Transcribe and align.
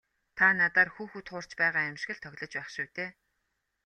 Та 0.37 0.47
надаар 0.59 0.89
хүүхэд 0.95 1.25
хуурч 1.29 1.51
байгаа 1.61 1.83
юм 1.91 1.97
шиг 1.99 2.11
л 2.15 2.21
тоглож 2.25 2.51
байх 2.55 2.67
шив 2.75 2.87
дээ. 2.97 3.09